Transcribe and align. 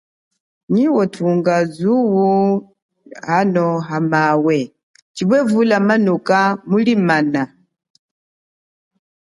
Nyi 0.71 0.83
wathunga 0.95 1.55
zuo 1.75 2.27
hamawe 3.89 4.57
chipwe 5.15 5.39
vula 5.49 5.77
manoka 5.87 6.37
zuo 6.43 6.55
liye 6.83 6.95
mulimana. 6.99 7.41